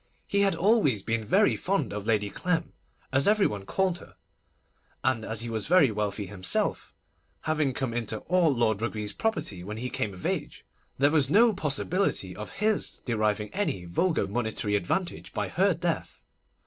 [0.25, 2.73] He had always been very fond of Lady Clem,
[3.13, 4.15] as every one called her,
[5.03, 6.95] and as he was very wealthy himself,
[7.41, 10.65] having come into all Lord Rugby's property when he came of age,
[10.97, 16.19] there was no possibility of his deriving any vulgar monetary advantage by her death.